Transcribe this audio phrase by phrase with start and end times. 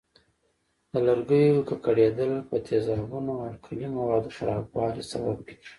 [0.91, 5.69] د لرګیو ککړېدل په تیزابونو او القلي موادو خرابوالي سبب کېږي.